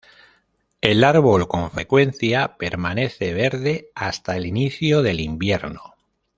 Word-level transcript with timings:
El 0.81 1.03
árbol 1.03 1.47
con 1.47 1.69
frecuencia 1.69 2.57
permanece 2.57 3.35
verde 3.35 3.91
hasta 3.93 4.35
el 4.35 4.47
inicio 4.47 5.03
del 5.03 5.19
invierno. 5.19 5.93